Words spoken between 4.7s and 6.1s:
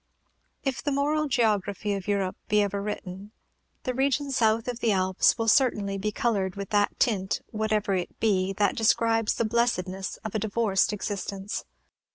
the Alps will certainly